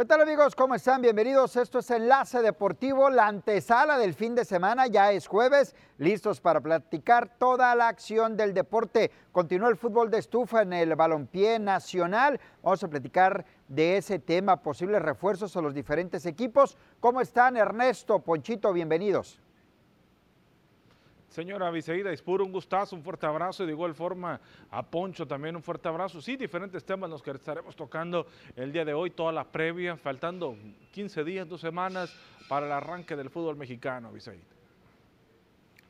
[0.00, 0.56] ¿Qué tal amigos?
[0.56, 1.02] ¿Cómo están?
[1.02, 1.56] Bienvenidos.
[1.56, 4.86] Esto es Enlace Deportivo, la antesala del fin de semana.
[4.86, 9.10] Ya es jueves, listos para platicar toda la acción del deporte.
[9.30, 12.40] Continúa el fútbol de estufa en el balompié nacional.
[12.62, 16.78] Vamos a platicar de ese tema, posibles refuerzos a los diferentes equipos.
[16.98, 18.72] ¿Cómo están Ernesto, Ponchito?
[18.72, 19.38] Bienvenidos.
[21.30, 25.54] Señora Viceida Ispuro, un gustazo, un fuerte abrazo y de igual forma a Poncho también
[25.54, 26.20] un fuerte abrazo.
[26.20, 30.56] Sí, diferentes temas los que estaremos tocando el día de hoy, toda la previa, faltando
[30.90, 32.12] 15 días, dos semanas
[32.48, 34.59] para el arranque del fútbol mexicano, Viceida.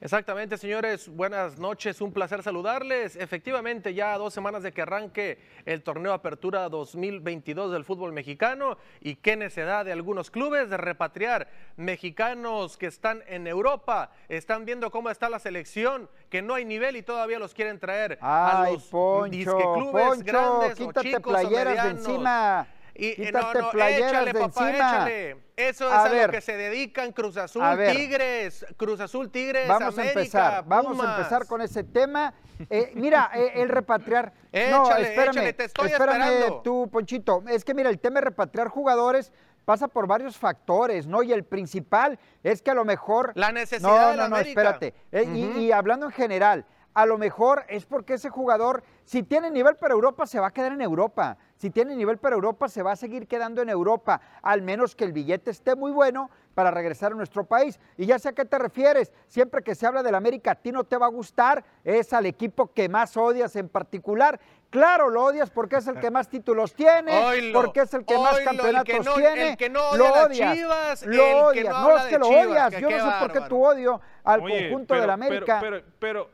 [0.03, 1.11] Exactamente, señores.
[1.11, 2.01] Buenas noches.
[2.01, 3.17] Un placer saludarles.
[3.17, 9.17] Efectivamente, ya dos semanas de que arranque el torneo Apertura 2022 del fútbol mexicano y
[9.17, 14.11] qué necesidad de algunos clubes de repatriar mexicanos que están en Europa.
[14.31, 18.19] Están viendo cómo está la selección, que no hay nivel y todavía los quieren traer
[18.23, 22.07] Ay, a los Poncho, clubes Poncho, grandes o chicos playeras o de medianos.
[22.07, 22.67] encima.
[23.03, 24.89] Y, Quítate no, no, playeras échale, de papá, encima.
[24.91, 25.37] échale.
[25.57, 26.27] Eso es A a, ver.
[26.27, 27.97] lo que se dedican Cruz Azul, A ver.
[27.97, 32.35] Tigres, Cruz Azul, Tigres, Vamos a América, empezar, vamos a empezar con ese tema.
[32.69, 34.35] Eh, mira, eh, el repatriar.
[34.71, 36.61] no, espérame, échale, te estoy espérame esperando.
[36.63, 37.43] tú, Ponchito.
[37.49, 39.33] Es que mira, el tema de repatriar jugadores
[39.65, 41.23] pasa por varios factores, ¿no?
[41.23, 43.33] Y el principal es que a lo mejor.
[43.35, 44.61] La necesidad No, de la no, no, América.
[44.61, 44.95] espérate.
[45.11, 49.51] Eh, y- y, hablando en general, a lo mejor es porque ese jugador, si tiene
[49.51, 51.39] nivel para Europa, se va a quedar en Europa.
[51.61, 55.05] Si tiene nivel para Europa, se va a seguir quedando en Europa, al menos que
[55.05, 57.79] el billete esté muy bueno para regresar a nuestro país.
[57.99, 59.13] Y ya sé a qué te refieres.
[59.27, 62.25] Siempre que se habla del América, a ti no te va a gustar, es al
[62.25, 64.41] equipo que más odias en particular.
[64.71, 68.17] Claro, lo odias porque es el que más títulos tiene, Oilo, porque es el que
[68.19, 69.49] más el campeonatos que no- tiene.
[69.51, 71.65] el que no lo odia las odias, Chivas, lo el que odias.
[71.67, 72.71] no No, habla es que lo Chivas, odias.
[72.75, 75.59] que Yo no sé por qué tu odio al Oye, conjunto pero- del América.
[75.61, 76.31] Pero, pero, pero,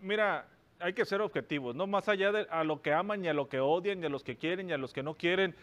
[0.00, 0.44] mira,
[0.80, 3.48] hay que ser objetivos, no más allá de a lo que aman y a lo
[3.48, 5.54] que odian y a los que quieren y a los que no quieren.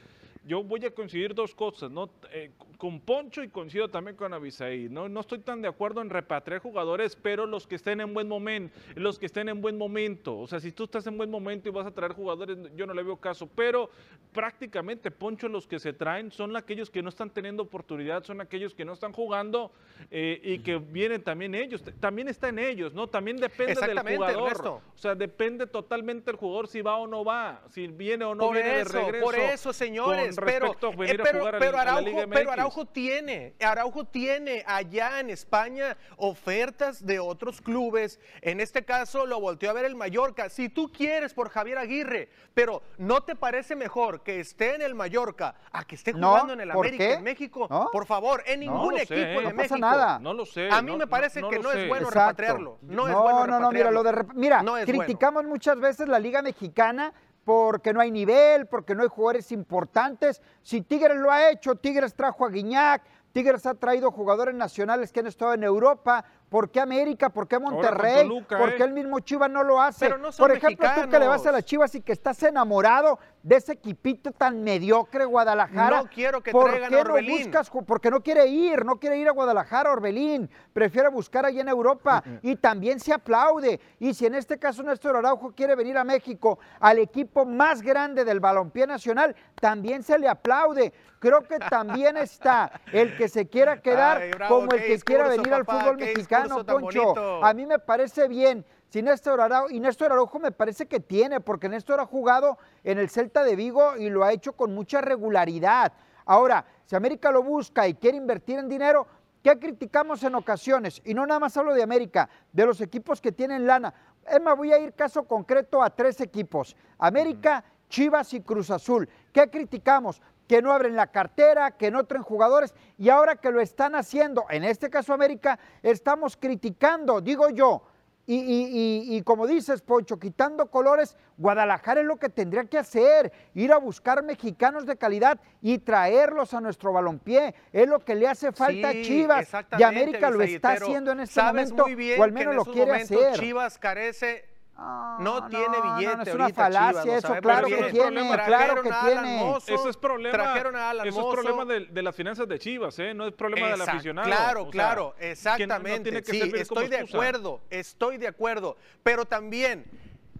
[0.46, 2.10] Yo voy a coincidir dos cosas, ¿no?
[2.32, 4.90] Eh, con Poncho y coincido también con Abisaí.
[4.90, 5.08] ¿no?
[5.08, 8.78] no estoy tan de acuerdo en repatriar jugadores, pero los que estén en buen momento,
[8.96, 10.38] los que estén en buen momento.
[10.38, 12.94] O sea, si tú estás en buen momento y vas a traer jugadores, yo no
[12.94, 13.48] le veo caso.
[13.48, 13.90] Pero
[14.34, 18.74] prácticamente, Poncho, los que se traen son aquellos que no están teniendo oportunidad, son aquellos
[18.74, 19.72] que no están jugando
[20.12, 21.82] eh, y que vienen también ellos.
[22.02, 23.08] También está en ellos, ¿no?
[23.08, 24.48] También depende del jugador.
[24.48, 24.82] Ernesto.
[24.94, 28.48] O sea, depende totalmente del jugador si va o no va, si viene o no
[28.48, 29.26] por viene eso, de regreso.
[29.26, 30.33] por eso, señores.
[30.36, 32.52] Pero, respecto a venir eh, a pero, jugar a pero la- a la Araujo, pero.
[32.52, 38.20] Araujo tiene, Araujo tiene allá en España ofertas de otros clubes.
[38.42, 40.50] En este caso lo volteó a ver el Mallorca.
[40.50, 44.96] Si tú quieres por Javier Aguirre, pero ¿no te parece mejor que esté en el
[44.96, 47.14] Mallorca a que esté No, jugando en el ¿por América qué?
[47.14, 47.68] en México?
[47.70, 47.90] ¿No?
[47.92, 49.78] Por favor, en ningún equipo de No pasa México.
[49.80, 50.20] nada.
[50.20, 50.70] No lo sé.
[50.72, 51.84] A mí no- me parece no que no sé.
[51.84, 52.20] es bueno Exacto.
[52.42, 52.78] repatriarlo.
[52.82, 55.04] No, es no, bueno no, no, mira, lo de rep- mira, No es bueno.
[55.04, 57.14] criticamos muchas veces la Liga Mexicana
[57.46, 60.42] porque no hay nivel, porque no hay jugadores importantes.
[60.62, 65.20] Si Tigres lo ha hecho, Tigres trajo a Guiñac, Tigres ha traído jugadores nacionales que
[65.20, 66.24] han estado en Europa.
[66.54, 67.30] ¿Por qué América?
[67.30, 68.28] ¿Por qué Monterrey?
[68.28, 68.86] Toluca, ¿Por qué ¿eh?
[68.86, 70.06] el mismo Chivas no lo hace?
[70.06, 72.44] Pero no son Por ejemplo, tú que le vas a las Chivas y que estás
[72.44, 76.04] enamorado de ese equipito tan mediocre Guadalajara.
[76.04, 77.32] No quiero que ¿por traigan qué a Orbelín?
[77.32, 81.62] no buscas porque no quiere ir, no quiere ir a Guadalajara, Orbelín, prefiere buscar allá
[81.62, 83.82] en Europa y también se aplaude.
[84.00, 88.24] Y si en este caso Néstor Araujo quiere venir a México, al equipo más grande
[88.24, 90.94] del balompié nacional, también se le aplaude.
[91.20, 95.30] Creo que también está el que se quiera quedar Ay, bravo, como el que quiera
[95.30, 97.04] venir al fútbol mexicano, tan Poncho.
[97.04, 97.44] bonito.
[97.44, 98.66] A mí me parece bien.
[98.90, 103.00] Si Néstor Araujo, y Néstor Araujo me parece que tiene, porque Néstor ha jugado en
[103.00, 105.94] el Celta de Vigo y lo ha hecho con mucha regularidad.
[106.26, 109.08] Ahora, si América lo busca y quiere invertir en dinero,
[109.42, 111.02] ¿qué criticamos en ocasiones?
[111.06, 113.94] Y no nada más hablo de América, de los equipos que tienen lana.
[114.30, 116.76] Es más, voy a ir caso concreto a tres equipos.
[116.98, 119.10] América, Chivas y Cruz Azul.
[119.32, 120.22] ¿Qué criticamos?
[120.54, 124.46] Que no abren la cartera, que no traen jugadores y ahora que lo están haciendo,
[124.52, 127.82] en este caso América, estamos criticando, digo yo,
[128.28, 128.68] y, y-
[129.10, 133.74] y- y como dices, Poncho, quitando colores, Guadalajara es lo que tendría que hacer, ir
[133.74, 137.56] a buscar mexicanos de calidad y traerlos a nuestro balompié.
[137.72, 139.48] Es lo que le hace falta a Chivas.
[139.80, 142.58] Y América lo está haciendo en este momento, muy bien o al que menos en
[142.58, 143.40] lo quiere hacer.
[143.40, 147.76] Chivas carece Ah, no tiene billete no, es una ahorita falacia Chivas, eso, claro que
[147.76, 149.58] tiene, Trajeron claro que a Alan tiene.
[149.68, 150.34] Eso es problema.
[150.38, 153.14] Trajeron a Alan eso es problema de, de las finanzas de Chivas, ¿eh?
[153.14, 154.28] No es problema del aficionado.
[154.28, 156.02] Claro, O sea, claro, que no- no exactamente.
[156.10, 158.76] tiene que sí, estoy de acuerdo, estoy de acuerdo.
[159.04, 159.86] Pero también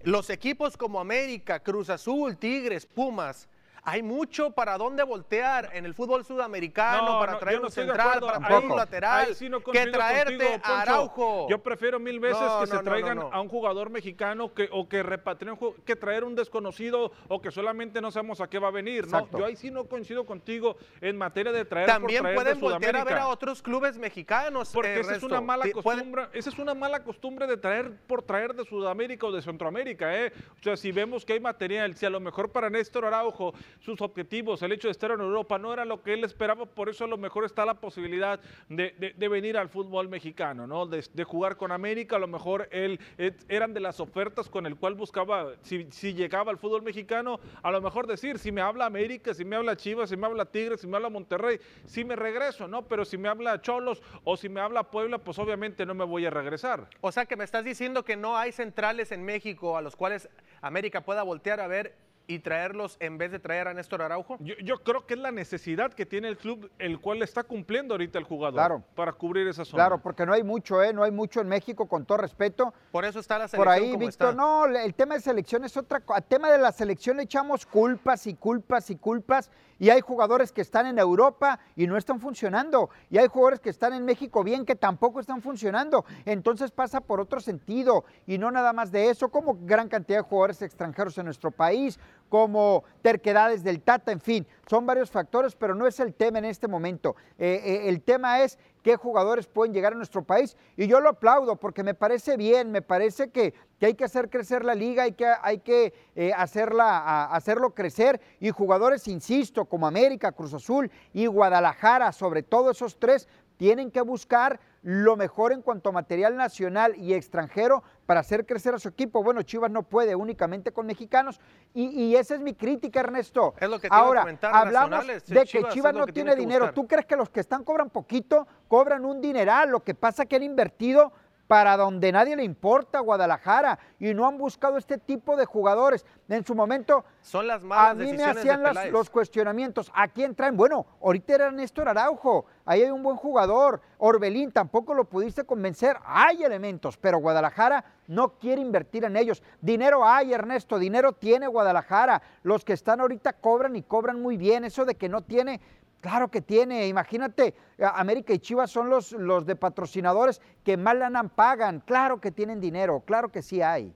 [0.04, 3.48] los equipos como América, Cruz Azul, Tigres, Pumas,
[3.86, 8.64] hay mucho para dónde voltear en el fútbol sudamericano, para traer un central, para traer
[8.64, 9.36] un lateral,
[9.72, 11.48] que traerte a Araujo.
[11.50, 15.58] Yo prefiero mil veces que se traigan a un jugador mexicano que, o que repatrien,
[15.86, 19.08] que traer un desconocido o que solamente no sabemos a qué va a venir.
[19.08, 19.30] ¿no?
[19.38, 23.18] Yo ahí sí no coincido contigo en materia de traer También pueden voltear a ver
[23.18, 24.72] a otros clubes mexicanos.
[24.74, 28.54] Porque esa es una mala costumbre, esa es una mala costumbre de traer por traer
[28.54, 30.16] de Sudamérica o de Centroamérica.
[30.18, 30.32] ¿eh?
[30.60, 34.02] O sea, si vemos que hay material, si a lo mejor para Néstor Araujo sus
[34.02, 37.06] objetivos, el hecho de estar en Europa no era lo que él esperaba, por eso
[37.06, 38.40] a lo mejor está la posibilidad
[38.70, 40.86] de, venir al fútbol mexicano, ¿no?
[40.86, 43.00] De, jugar con América, a lo mejor él,
[43.48, 47.72] eran de las ofertas con el cual buscaba, si, si llegaba al fútbol mexicano, a
[47.72, 50.82] lo mejor decir, si me habla América, si me habla Chivas, si me habla Tigres,
[50.82, 52.84] si me habla Monterrey, si me regreso, ¿no?
[52.88, 56.26] Pero si me habla Cholos o si me habla Puebla, pues obviamente no me voy
[56.26, 56.88] a regresar.
[57.02, 60.30] O sea que me estás diciendo que no hay centrales en México a los cuales
[60.62, 61.96] América pueda voltear a ver
[62.28, 64.38] y traerlos en vez de traer a Néstor Araujo?
[64.40, 68.20] Yo, creo que es la necesidad que tiene el club, el cual está cumpliendo ahorita
[68.20, 69.84] el jugador para cubrir esa zona.
[69.84, 70.94] Claro, porque no hay mucho, ¿eh?
[70.94, 72.74] no hay mucho en México, con todo respeto.
[72.92, 73.66] Por eso está la selección.
[73.66, 76.18] Por ahí, Víctor, no, el tema de selección es otra cosa.
[76.18, 79.50] Al tema de la selección le echamos culpas y culpas y culpas.
[79.84, 82.90] Y hay jugadores que están en Europa y no están funcionando.
[83.10, 86.06] Y hay jugadores que están en México bien que tampoco están funcionando.
[86.24, 88.06] Entonces pasa por otro sentido.
[88.26, 92.00] Y no nada más de eso, como gran cantidad de jugadores extranjeros en nuestro país,
[92.30, 96.46] como terquedades del Tata, en fin, son varios factores, pero no es el tema en
[96.46, 97.18] este momento.
[97.38, 100.56] Eh, eh, el tema es qué jugadores pueden llegar a nuestro país.
[100.78, 104.64] Y yo lo aplaudo porque me parece bien, me parece que, hay que hacer crecer
[104.64, 108.22] la liga, hay que, hay que eh, hacerla, hacerlo crecer.
[108.40, 113.28] Y jugadores, insisto, como América, Cruz Azul y Guadalajara, sobre todo esos tres,
[113.58, 118.74] tienen que buscar lo mejor en cuanto a material nacional y extranjero para hacer crecer
[118.74, 119.24] a su equipo.
[119.24, 121.40] Bueno, Chivas no puede únicamente con mexicanos
[121.74, 123.54] y, esa es mi crítica, Ernesto.
[123.60, 126.74] Es lo que Ahora, hablamos de que Chivas, no tiene dinero.
[126.74, 129.70] ¿Tú crees que los que están cobran poquito, cobran un dineral?
[129.70, 131.12] Lo que pasa es que han invertido
[131.48, 136.06] para donde nadie le importa, Guadalajara, y no han buscado este tipo de jugadores.
[136.30, 139.92] En su momento, Son las malas a mí me hacían los cuestionamientos.
[139.94, 140.58] ¿A quién traen?
[140.58, 143.82] Bueno, ahorita era Néstor Araujo, ahí hay un buen jugador.
[143.98, 145.98] Orbelín tampoco lo pudiste convencer.
[146.06, 149.44] Hay elementos, pero Guadalajara no quiere invertir en ellos.
[149.62, 152.22] Dinero hay, Ernesto, dinero tiene Guadalajara.
[152.44, 154.66] Los que están ahorita cobran y cobran muy bien.
[154.66, 155.62] Eso de que no tiene,
[156.04, 161.30] Claro que tiene, imagínate, América y Chivas son los, los de patrocinadores que más lanan
[161.30, 163.96] pagan, claro que tienen dinero, claro que sí hay.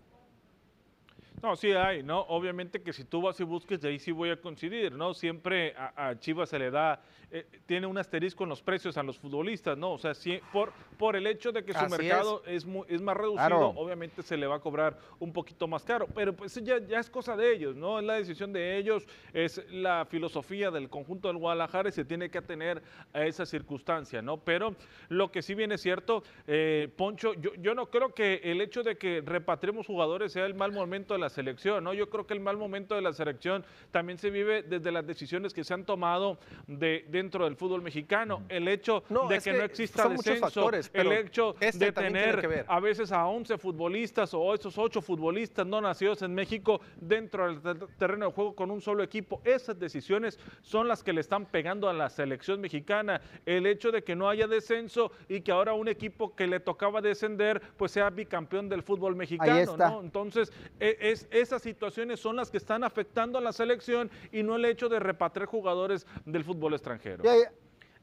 [1.41, 2.21] No, sí hay, ¿no?
[2.21, 5.13] Obviamente que si tú vas y busques, de ahí sí voy a coincidir, ¿no?
[5.13, 6.99] Siempre a, Chivas se le da,
[7.29, 9.91] eh, tiene un asterisco en los precios a los futbolistas, ¿no?
[9.91, 12.65] O sea, si, por, por el hecho de que su mercado es.
[12.87, 16.55] es, más reducido, obviamente se le va a cobrar un poquito más caro, pero pues
[16.63, 17.99] ya, ya es cosa de ellos, ¿no?
[17.99, 22.31] Es la decisión de ellos, es la filosofía del conjunto del Guadalajara y se tiene
[22.31, 22.81] que atener
[23.13, 24.37] a esa circunstancia, ¿no?
[24.37, 24.75] Pero
[25.09, 28.97] lo que sí viene cierto, eh, Poncho, yo, yo no creo que el hecho de
[28.97, 31.93] que repatriemos jugadores sea el mal momento de la selección, ¿no?
[31.93, 35.53] Yo creo que el mal momento de la selección también se vive desde las decisiones
[35.53, 36.37] que se han tomado
[36.67, 38.43] de, dentro del fútbol mexicano.
[38.49, 43.25] El hecho de que, no exista descenso, el hecho este de tener a veces a
[43.27, 48.55] 11 futbolistas o esos 8 futbolistas no nacidos en México dentro del terreno de juego
[48.55, 52.61] con un solo equipo, esas decisiones son las que le están pegando a la selección
[52.61, 53.21] mexicana.
[53.45, 57.01] El hecho de que no haya descenso y que ahora un equipo que le tocaba
[57.01, 60.01] descender pues sea bicampeón del fútbol mexicano, ¿no?
[60.01, 64.55] Entonces, e, es, esas situaciones son las que están afectando a la selección y no
[64.55, 67.23] el hecho de repatriar jugadores del fútbol extranjero.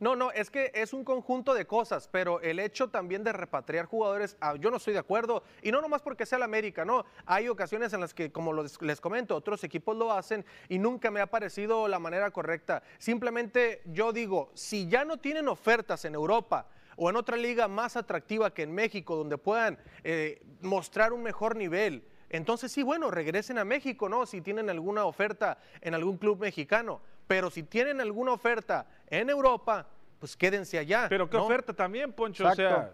[0.01, 3.87] No, no, es que es un conjunto de cosas, pero el hecho también de repatriar
[3.87, 7.05] jugadores, ah, yo no estoy de acuerdo, y no nomás porque sea la América, no,
[7.25, 11.21] hay ocasiones en las que, como les comento, otros equipos lo hacen y nunca me
[11.21, 12.83] ha parecido la manera correcta.
[12.99, 17.97] Simplemente yo digo, si ya no tienen ofertas en Europa, o en otra liga más
[17.97, 22.05] atractiva que en México, donde puedan eh, mostrar un mejor nivel,
[22.37, 24.27] entonces sí, bueno, regresen a México, ¿no?
[24.27, 27.01] Si tienen alguna oferta en algún club mexicano.
[27.27, 29.87] Pero si tienen alguna oferta en Europa,
[30.19, 31.07] pues quédense allá.
[31.09, 32.47] Pero qué oferta también, Poncho.
[32.47, 32.93] O sea,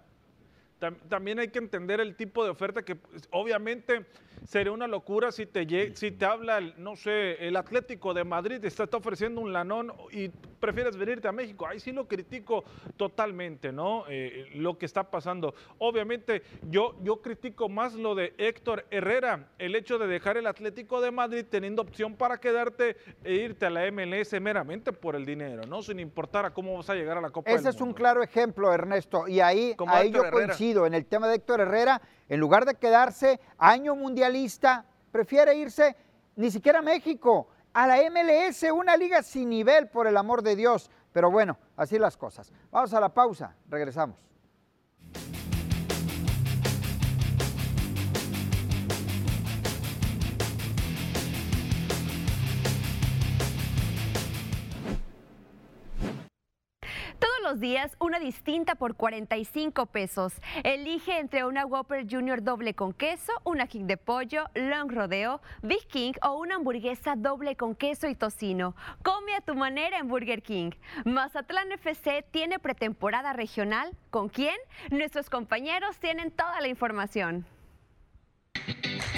[1.09, 4.07] también hay que entender el tipo de oferta que pues, obviamente
[4.47, 8.69] sería una locura si te, si te habla, no sé, el Atlético de Madrid te
[8.69, 11.67] está, ofreciendo un lanón y prefieres venirte a México.
[11.67, 12.65] Ahí sí lo critico
[12.97, 14.05] totalmente, ¿no?
[14.09, 15.55] Eh, lo que está pasando.
[15.79, 21.01] Obviamente yo, yo critico más lo de Héctor Herrera, el hecho de dejar el Atlético
[21.01, 25.63] de Madrid teniendo opción para quedarte e irte a la MLS meramente por el dinero,
[25.67, 25.83] ¿no?
[25.83, 28.73] Sin importar a cómo vas a llegar a la Copa Ese es un claro ejemplo,
[28.73, 32.77] Ernesto, y ahí, ahí yo coincido en el tema de Héctor Herrera en lugar de
[32.77, 35.97] quedarse año mundialista, prefiere irse
[36.37, 37.49] ni siquiera a México.
[37.73, 40.91] a la MLS, una liga sin nivel, por el amor de Dios.
[41.13, 42.53] Pero bueno, así las cosas.
[42.73, 44.30] Vamos a la pausa, regresamos.
[57.59, 60.35] Días una distinta por 45 pesos.
[60.63, 65.87] Elige entre una Whopper Junior doble con queso, una King de pollo, Long Rodeo, Big
[65.89, 68.77] King o una hamburguesa doble con queso y tocino.
[69.03, 70.71] Come a tu manera en Burger King.
[71.05, 73.91] Mazatlán FC tiene pretemporada regional.
[74.11, 74.57] ¿Con quién?
[74.91, 77.47] Nuestros compañeros tienen toda la información.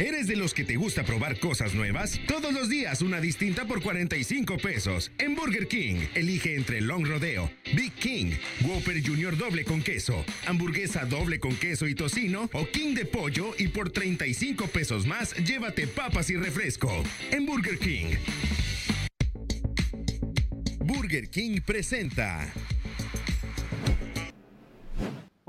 [0.02, 2.18] ¿Eres de los que te gusta probar cosas nuevas?
[2.26, 5.12] Todos los días una distinta por 45 pesos.
[5.18, 8.32] En Burger King, elige entre Long Rodeo, Big King,
[8.62, 13.54] Whopper Junior doble con queso, hamburguesa doble con queso y tocino o King de pollo
[13.56, 17.04] y por 35 pesos más llévate papas y refresco.
[17.30, 18.16] En Burger King.
[20.80, 22.52] Burger King presenta.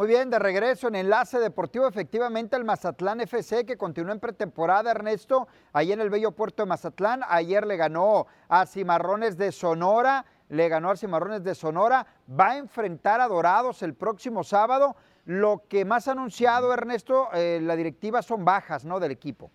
[0.03, 4.91] Muy bien, de regreso en Enlace Deportivo, efectivamente el Mazatlán FC que continúa en pretemporada,
[4.91, 10.25] Ernesto, ahí en el bello puerto de Mazatlán, ayer le ganó a Cimarrones de Sonora,
[10.49, 15.63] le ganó a Cimarrones de Sonora, va a enfrentar a Dorados el próximo sábado, lo
[15.69, 19.51] que más ha anunciado Ernesto, eh, la directiva son bajas, ¿no?, del equipo.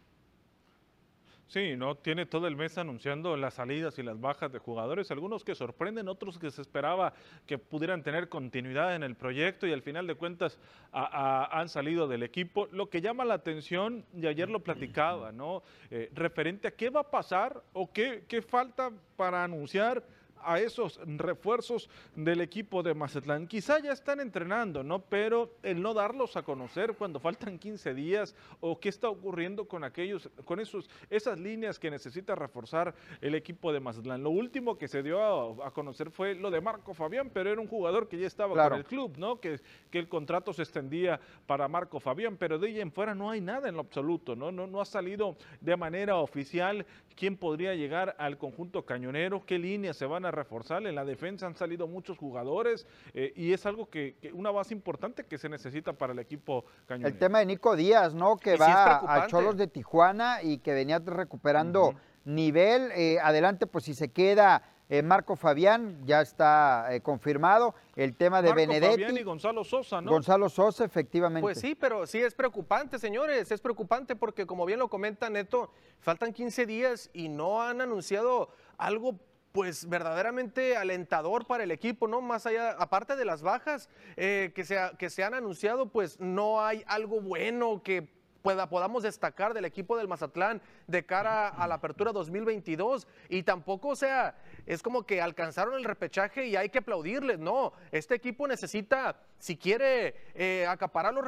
[1.49, 5.45] Sí, no tiene todo el mes anunciando las salidas y las bajas de jugadores, algunos
[5.45, 7.14] que sorprenden, otros que se esperaba
[7.47, 10.59] que pudieran tener continuidad en el proyecto y al final de cuentas
[10.93, 12.69] han salido del equipo.
[12.71, 15.62] Lo que llama la atención, y ayer lo platicaba, ¿no?
[15.90, 20.05] Eh, referente a qué va a pasar o qué, qué falta para anunciar
[20.42, 23.47] a esos refuerzos del equipo de Mazatlán.
[23.47, 25.00] Quizá ya están entrenando, ¿no?
[25.00, 29.85] Pero el no darlos a conocer cuando faltan 15 días o qué está ocurriendo con
[29.85, 34.23] aquellos, con esos, esas líneas que necesita reforzar el equipo de Mazatlán.
[34.23, 37.68] Lo último que se dio a, conocer fue lo de Marco Fabián, pero era un
[37.68, 39.40] jugador que ya estaba con el club, ¿no?
[39.40, 43.30] Que, que el contrato se extendía para Marco Fabián, pero de ahí en fuera no
[43.30, 44.50] hay nada en lo absoluto, ¿no?
[44.50, 46.85] No, no ha salido de manera oficial
[47.19, 50.87] quién podría llegar al conjunto cañonero, qué líneas se van a reforzar.
[50.87, 55.25] En la defensa han salido muchos jugadores eh, y es algo que, una base importante
[55.25, 57.09] que se necesita para el equipo cañonero.
[57.09, 58.37] El tema de Nico Díaz, ¿no?
[58.37, 61.95] Que va a Cholos de Tijuana y que venía recuperando
[62.25, 62.93] nivel.
[62.93, 67.75] Eh, adelante, pues si se queda eh, Marco Fabián ya está eh, confirmado.
[67.95, 70.11] El tema de Marco Fabián y Gonzalo Sosa, ¿no?
[70.11, 71.42] Gonzalo Sosa, efectivamente.
[71.42, 73.50] Pues sí, pero sí es preocupante, señores.
[73.50, 78.50] Es preocupante porque, como bien lo comenta Neto, faltan 15 días y no han anunciado
[78.78, 79.18] algo
[79.52, 82.21] pues verdaderamente alentador para el equipo, ¿no?
[82.21, 86.62] Más allá, aparte de las bajas eh, que, se, que se han anunciado, pues no
[86.62, 88.09] hay algo bueno que
[88.42, 93.97] podamos destacar del equipo del Mazatlán de cara a la apertura 2022 y tampoco, o
[93.97, 94.37] sea,
[94.69, 99.57] es como que alcanzaron el repechaje y hay que aplaudirles, no, este equipo necesita, si
[99.57, 101.25] quiere eh, acaparar los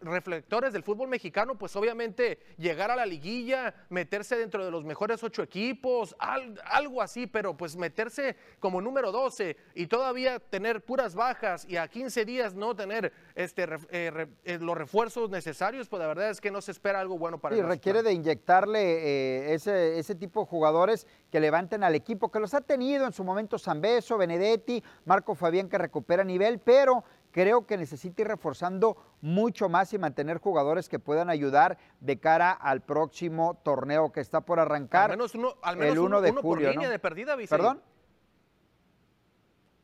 [0.00, 5.24] reflectores del fútbol mexicano, pues obviamente llegar a la liguilla, meterse dentro de los mejores
[5.24, 11.66] ocho equipos, algo así, pero pues meterse como número 12 y todavía tener puras bajas
[11.68, 16.30] y a 15 días no tener este, eh, eh, los refuerzos necesarios, pues la verdad
[16.30, 20.14] es que no se espera algo bueno para sí, requiere de inyectarle eh, ese, ese
[20.14, 24.16] tipo de jugadores que levanten al equipo, que los ha tenido en su momento Zambeso,
[24.16, 29.98] Benedetti, Marco Fabián que recupera nivel, pero creo que necesita ir reforzando mucho más y
[29.98, 35.10] mantener jugadores que puedan ayudar de cara al próximo torneo que está por arrancar.
[35.10, 37.82] Al menos uno, al menos el 1 de julio, por línea de perdida, ¿Perdón?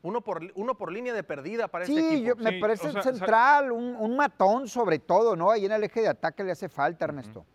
[0.03, 2.35] Uno por, uno por línea de perdida para sí, este equipo.
[2.37, 5.51] me parece central, un, matón sobre todo, ¿no?
[5.51, 7.45] Ahí en el eje de ataque le hace falta, Ernesto.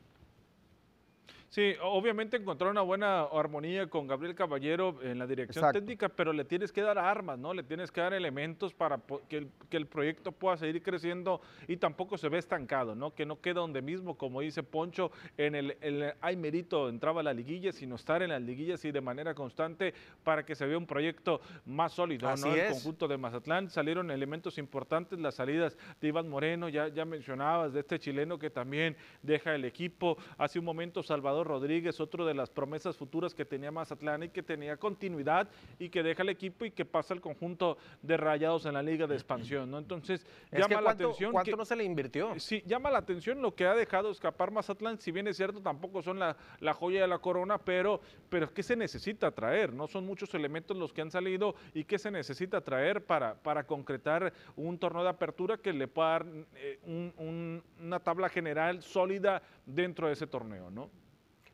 [1.56, 6.44] Sí, obviamente encontrar una buena armonía con Gabriel Caballero en la dirección técnica, pero le
[6.44, 7.54] tienes que dar armas, ¿no?
[7.54, 12.28] Le tienes que dar elementos para que el, proyecto pueda seguir creciendo y tampoco se
[12.28, 13.14] ve estancado, ¿no?
[13.14, 17.24] Que no queda donde mismo, como dice Poncho, en el, el hay mérito entraba a
[17.24, 19.94] la liguilla, sino estar en las liguillas y de manera constante
[20.24, 22.54] para que se vea un proyecto más sólido, ¿no?
[22.54, 27.72] El conjunto de Mazatlán salieron elementos importantes, las salidas de Iván Moreno, ya, ya mencionabas,
[27.72, 32.34] de este chileno que también deja el equipo, hace un momento Salvador Rodríguez, otro de
[32.34, 35.48] las promesas futuras que tenía Mazatlán y que tenía continuidad
[35.78, 39.06] y que deja el equipo y que pasa al conjunto de rayados en la liga
[39.06, 39.78] de expansión, ¿no?
[39.78, 41.32] Entonces, llama la atención.
[41.32, 42.38] ¿Cuánto no se le invirtió?
[42.38, 46.02] Sí, llama la atención lo que ha dejado escapar Mazatlán, si bien es cierto, tampoco
[46.02, 46.36] son la,
[46.74, 49.72] joya de la corona, pero, pero ¿qué se necesita traer?
[49.72, 53.66] No son muchos elementos los que han salido y qué se necesita traer para, para
[53.66, 60.06] concretar un torneo de apertura que le pueda dar eh, una tabla general sólida dentro
[60.08, 60.90] de ese torneo, ¿no?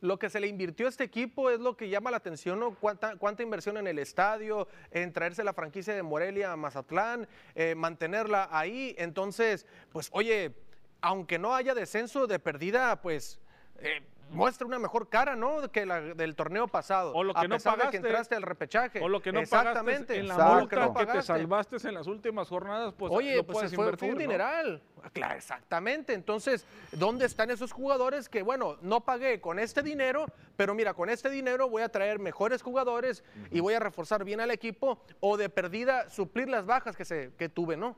[0.03, 2.75] Lo que se le invirtió a este equipo es lo que llama la atención, ¿no?
[2.75, 8.49] Cuánta, inversión en el estadio, en traerse la franquicia de Morelia a Mazatlán, eh, mantenerla
[8.51, 8.97] ahí.
[8.99, 10.57] Entonces, pues oye,
[11.01, 13.41] aunque no haya descenso de perdida, pues...
[13.79, 15.71] Eh, muestra una mejor cara, ¿no?
[15.71, 17.12] Que la del torneo pasado.
[17.15, 19.01] O lo que a no pesar de que entraste al repechaje.
[19.01, 20.15] O lo que no Exactamente.
[20.15, 20.55] pagaste en la Exacto.
[20.59, 23.99] multa que te salvaste en las últimas jornadas, pues Oye, lo pues puedes fue, invertir,
[23.99, 24.21] fue un ¿no?
[24.21, 24.83] dineral.
[25.12, 26.15] Claro, exactamente.
[26.15, 31.11] Entonces, ¿dónde están esos jugadores que, bueno, no pagué con este dinero, pero mira, con
[31.11, 35.37] este dinero voy a traer mejores jugadores y voy a reforzar bien al equipo o
[35.37, 37.97] de perdida suplir las bajas que, se, que tuve, ¿no?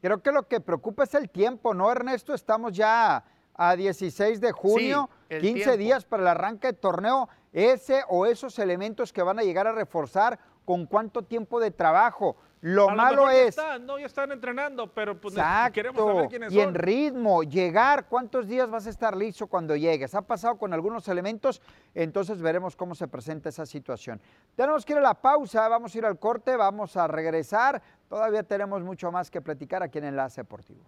[0.00, 2.32] Creo que lo que preocupa es el tiempo, ¿no, Ernesto?
[2.32, 3.24] Estamos ya
[3.58, 5.76] a 16 de junio, el 15 tiempo.
[5.76, 7.28] días para el arranque del torneo.
[7.52, 12.36] Ese o esos elementos que van a llegar a reforzar, ¿con cuánto tiempo de trabajo?
[12.60, 13.48] Lo A malo mejor ya es...
[13.48, 15.72] están, no, ya están entrenando, pero pues Exacto.
[15.74, 16.68] queremos saber quiénes y son.
[16.68, 20.14] en ritmo, llegar, ¿cuántos días vas a estar listo cuando llegues?
[20.14, 21.62] Ha pasado con algunos elementos,
[21.94, 24.20] entonces veremos cómo se presenta esa situación.
[24.56, 27.80] Tenemos que ir a la pausa, vamos a ir al corte, vamos a regresar.
[28.08, 30.84] Todavía tenemos mucho más que platicar aquí en Enlace Deportivo.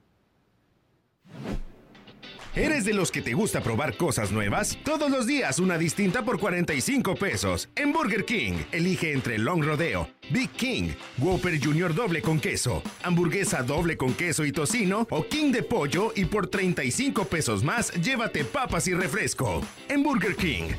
[2.56, 4.76] ¿Eres de los que te gusta probar cosas nuevas?
[4.84, 7.68] Todos los días una distinta por 45 pesos.
[7.76, 10.88] En Burger King, elige entre Long Rodeo, Big King,
[11.18, 16.12] Whopper Junior doble con queso, hamburguesa doble con queso y tocino o King de pollo
[16.16, 19.62] y por 35 pesos más llévate papas y refresco.
[19.88, 20.70] En Burger King.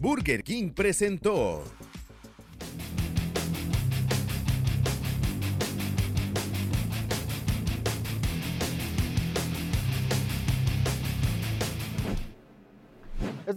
[0.00, 1.62] Burger King presentó.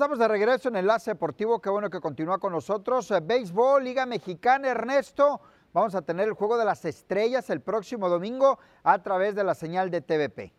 [0.01, 3.11] Estamos de regreso en Enlace Deportivo, qué bueno que continúa con nosotros.
[3.11, 5.39] Eh, Béisbol, Liga Mexicana, Ernesto.
[5.73, 9.53] Vamos a tener el Juego de las Estrellas el próximo domingo a través de la
[9.53, 10.53] señal de TVP.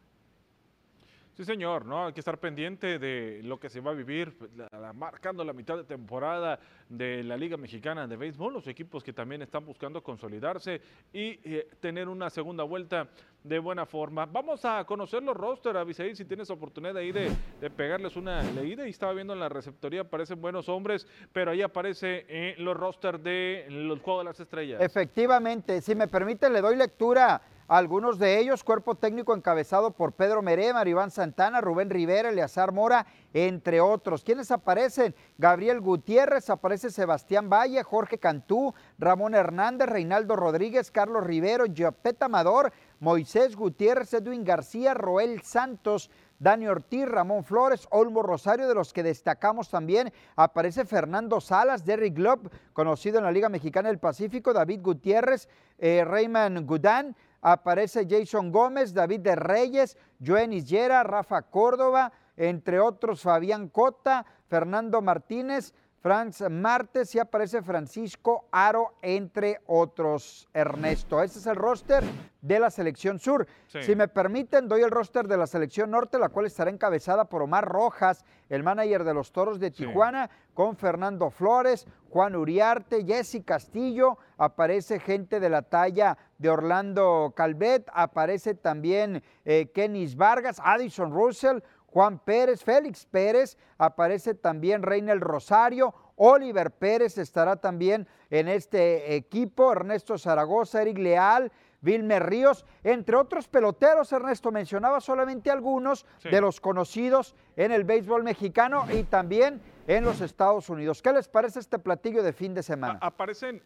[1.34, 2.06] Sí, señor, ¿no?
[2.06, 4.50] Hay que estar pendiente de lo que se va a vivir, pues,
[4.94, 6.58] marcando la mitad de temporada
[6.90, 11.70] de la Liga Mexicana de Béisbol, los equipos que también están buscando consolidarse y eh,
[11.80, 13.08] tener una segunda vuelta
[13.42, 14.26] de buena forma.
[14.26, 17.30] Vamos a conocer los rosters, Abisaí, si tienes oportunidad ahí de,
[17.60, 18.86] de pegarles una leída.
[18.86, 23.22] Y estaba viendo en la receptoría, parecen buenos hombres, pero ahí aparece eh, los rosters
[23.22, 24.82] de los Juegos de las Estrellas.
[24.82, 28.64] Efectivamente, si me permite, le doy lectura algunos de ellos.
[28.64, 34.24] Cuerpo técnico encabezado por Pedro Meré, Maribán Santana, Rubén Rivera, Eleazar Mora, entre otros.
[34.24, 35.14] ¿Quiénes aparecen?
[35.38, 42.72] Gabriel Gutiérrez, aparece Sebastián Valle, Jorge Cantú, Ramón Hernández, Reinaldo Rodríguez, Carlos Rivero, Giopeta Amador,
[43.00, 46.10] Moisés Gutiérrez, Edwin García, Roel Santos,
[46.42, 52.16] Dani Ortiz, Ramón Flores, Olmo Rosario, de los que destacamos también, aparece Fernando Salas, Derrick
[52.16, 55.48] Glob, conocido en la Liga Mexicana del Pacífico, David Gutiérrez,
[55.78, 63.20] eh, Raymond Gudán, aparece Jason Gómez, David de Reyes, Joen Isllera, Rafa Córdoba, entre otros
[63.20, 71.22] Fabián Cota, Fernando Martínez, Franz Martes y aparece Francisco Aro, entre otros, Ernesto.
[71.22, 72.02] Ese es el roster
[72.40, 73.46] de la selección sur.
[73.68, 73.84] Sí.
[73.84, 77.42] Si me permiten, doy el roster de la selección norte, la cual estará encabezada por
[77.42, 79.86] Omar Rojas, el manager de los Toros de Sí.
[79.86, 87.32] Tijuana, con Fernando Flores, Juan Uriarte, Jesse Castillo, aparece gente de la talla de Orlando
[87.36, 95.20] Calvet, aparece también eh, Kenis Vargas, Addison Russell, Juan Pérez, Félix Pérez, aparece también Reinel
[95.20, 103.16] Rosario, Oliver Pérez estará también en este equipo, Ernesto Zaragoza, Eric Leal, Vilmer Ríos, entre
[103.16, 106.28] otros peloteros, Ernesto mencionaba solamente algunos Sí.
[106.30, 111.02] de los conocidos en el béisbol mexicano y también en los Estados Unidos.
[111.02, 112.98] ¿Qué les parece este platillo de fin de semana?
[113.02, 113.60] A- aparecen,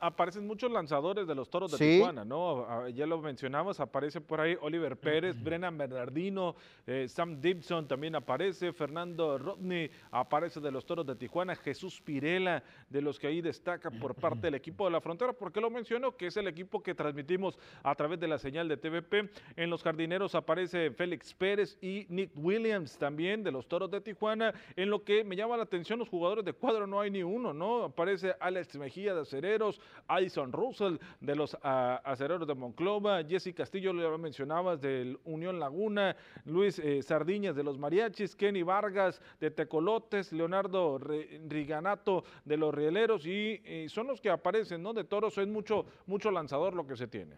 [0.00, 1.96] aparecen muchos lanzadores de los toros de Sí.
[1.98, 2.88] Tijuana, ¿no?
[2.88, 8.72] Ya lo mencionamos, aparece por ahí Oliver Pérez, Brennan Bernardino, eh, Sam Gibson también aparece,
[8.72, 13.90] Fernando Rodney aparece de los toros de Tijuana, Jesús Pirela, de los que ahí destaca
[13.90, 15.32] por parte del equipo de la frontera.
[15.32, 16.16] ¿Por qué lo menciono?
[16.16, 19.30] Que es el equipo que transmitimos a través de la señal de TVP.
[19.56, 24.54] En los jardineros aparece Félix Pérez y Nick Williams también de los toros de Tijuana.
[24.76, 27.52] En lo que me llama la atención, los jugadores de cuadro no hay ni uno,
[27.52, 27.84] ¿no?
[27.84, 33.92] Aparece Alex Mejía de Acereros, Addison Russell de los ah, Acereros de Monclova, Jesse Castillo,
[33.92, 40.32] lo mencionabas, del Unión Laguna, Luis eh, Sardiñas de los Mariachis, Kenny Vargas de Tecolotes,
[40.32, 44.92] Leonardo Riganato de los Rieleros y, son los que aparecen, ¿no?
[44.92, 47.36] De toros es mucho, mucho lanzador lo que se tiene.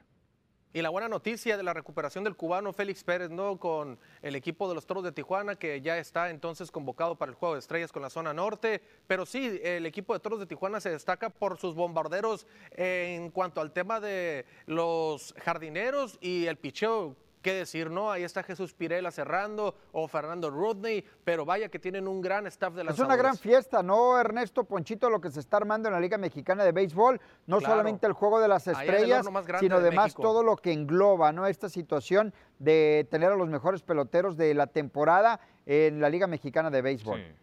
[0.74, 3.58] Y la buena noticia de la recuperación del cubano Félix Pérez, ¿no?
[3.58, 7.36] Con el equipo de los Toros de Tijuana, que ya está entonces convocado para el
[7.36, 8.80] Juego de Estrellas con la zona norte.
[9.06, 13.60] Pero sí, el equipo de Toros de Tijuana se destaca por sus bombarderos en cuanto
[13.60, 18.10] al tema de los jardineros y el picheo qué decir, ¿no?
[18.10, 22.74] Ahí está Jesús Pirela cerrando o Fernando Rodney, pero vaya que tienen un gran staff
[22.74, 25.10] de Es una gran fiesta, ¿no, Ernesto Ponchito?
[25.10, 27.74] Lo que se está armando en la Liga Mexicana de Béisbol, no Claro.
[27.74, 29.26] solamente el juego de las estrellas,
[29.60, 31.46] sino de además todo lo que engloba, ¿no?
[31.46, 36.70] Esta situación de tener a los mejores peloteros de la temporada en la Liga Mexicana
[36.70, 37.18] de Béisbol.
[37.18, 37.42] Sí.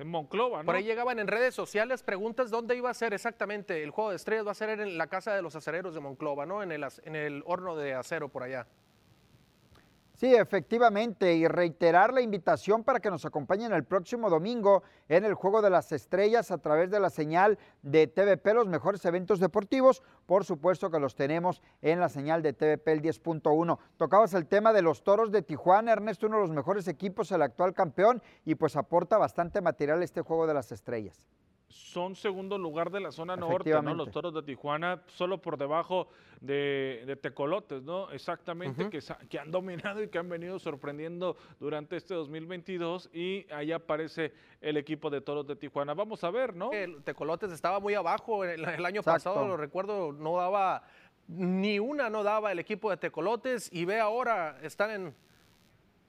[0.00, 0.64] En Monclova, ¿no?
[0.64, 4.16] Por ahí llegaban en redes sociales preguntas dónde iba a ser exactamente el juego de
[4.16, 4.46] estrellas.
[4.46, 6.62] Va a ser en la casa de los acereros de Monclova, ¿no?
[6.62, 8.66] En el, en el horno de acero por allá.
[10.20, 15.32] Sí, efectivamente, y reiterar la invitación para que nos acompañen el próximo domingo en el
[15.32, 20.02] Juego de las Estrellas a través de la señal de TVP, los mejores eventos deportivos.
[20.26, 23.78] Por supuesto que los tenemos en la señal de TVP el 10.1.
[23.96, 27.40] Tocabas el tema de los Toros de Tijuana, Ernesto, uno de los mejores equipos, el
[27.40, 31.26] actual campeón, y pues aporta bastante material este Juego de las Estrellas.
[31.70, 33.94] Son segundo lugar de la zona norte, ¿no?
[33.94, 36.08] Los toros de Tijuana, solo por debajo
[36.40, 38.10] de, de Tecolotes, ¿no?
[38.10, 44.32] Exactamente, que, han dominado y que han venido sorprendiendo durante este 2022 y ahí aparece
[44.60, 45.94] el equipo de toros de Tijuana.
[45.94, 46.72] Vamos a ver, ¿no?
[46.72, 49.30] El Tecolotes estaba muy abajo el, el año Exacto.
[49.30, 50.82] pasado, lo recuerdo, no daba,
[51.28, 55.14] ni una no daba el equipo de Tecolotes y ve ahora, están en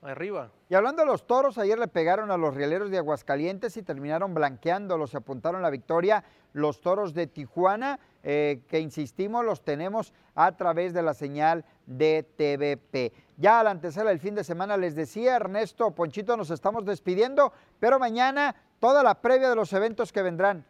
[0.01, 0.51] arriba.
[0.69, 4.33] Y hablando de los toros, ayer le pegaron a los rieleros de Aguascalientes y terminaron
[4.33, 10.55] blanqueándolos, se apuntaron la victoria los toros de Tijuana, eh, que insistimos, los tenemos a
[10.57, 13.13] través de la señal de TVP.
[13.37, 17.53] Ya a la antesala del fin de semana les decía, Ernesto, Ponchito, nos estamos despidiendo,
[17.79, 20.65] pero mañana toda la previa de los eventos que vendrán.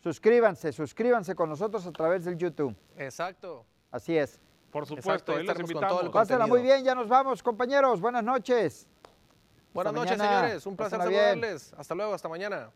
[0.00, 2.74] Suscríbanse, suscríbanse con nosotros a través del YouTube.
[2.96, 3.64] Exacto.
[3.90, 4.40] Así es.
[4.72, 6.12] Por supuesto, ahí ahí los estaremos con todo el invitamos.
[6.28, 8.00] Pásenla muy bien, ya nos vamos, compañeros.
[8.00, 8.88] Buenas noches.
[9.74, 10.40] Buenas Hasta noches, mañana.
[10.40, 10.66] señores.
[10.66, 11.30] Un placer Pásenla bien.
[11.30, 11.74] saludarles.
[11.76, 12.70] Hasta luego, hasta mañana.